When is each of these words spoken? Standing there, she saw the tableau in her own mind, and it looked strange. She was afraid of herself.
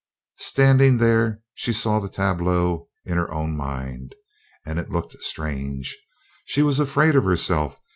Standing 0.39 0.97
there, 0.97 1.41
she 1.53 1.71
saw 1.71 1.99
the 1.99 2.09
tableau 2.09 2.87
in 3.05 3.17
her 3.17 3.31
own 3.31 3.55
mind, 3.55 4.15
and 4.65 4.79
it 4.79 4.89
looked 4.89 5.13
strange. 5.21 5.95
She 6.45 6.63
was 6.63 6.79
afraid 6.79 7.15
of 7.15 7.23
herself. 7.25 7.77